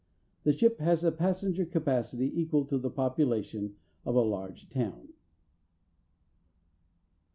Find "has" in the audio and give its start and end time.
0.79-1.03